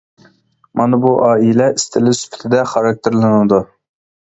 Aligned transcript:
مانا 0.79 0.99
بۇ، 1.03 1.11
ئائىلە 1.27 1.67
ئىستىلى 1.75 2.15
سۈپىتىدە 2.21 2.65
خاراكتېرلىنىدۇ. 2.73 3.63